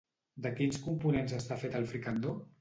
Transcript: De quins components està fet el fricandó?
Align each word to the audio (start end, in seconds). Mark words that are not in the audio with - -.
De 0.45 0.51
quins 0.59 0.79
components 0.85 1.35
està 1.41 1.59
fet 1.65 1.79
el 1.81 1.87
fricandó? 1.93 2.35